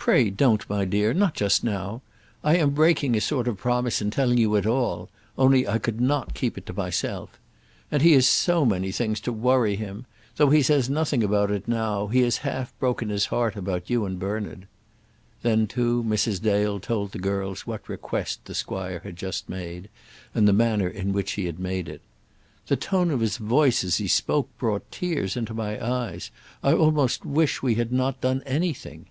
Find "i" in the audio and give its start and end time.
2.44-2.56, 5.66-5.78, 26.62-26.72